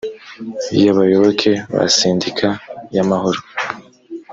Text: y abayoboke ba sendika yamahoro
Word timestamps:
y 0.83 0.85
abayoboke 0.91 1.51
ba 1.73 1.83
sendika 1.97 2.49
yamahoro 2.95 3.41